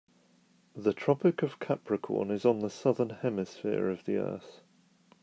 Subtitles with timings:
[0.75, 4.61] The Tropic of Capricorn is on the Southern Hemisphere of the earth.